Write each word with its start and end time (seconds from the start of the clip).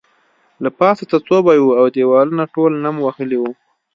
له 0.63 0.69
پاسه 0.79 1.03
څڅوبی 1.11 1.59
وو 1.61 1.71
او 1.79 1.85
دیوالونه 1.95 2.43
ټول 2.53 2.71
نم 2.83 2.95
وهلي 3.05 3.37
وو 3.39 3.51